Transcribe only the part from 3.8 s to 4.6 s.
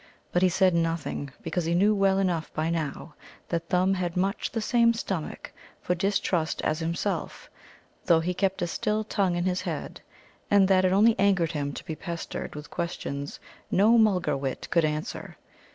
had much the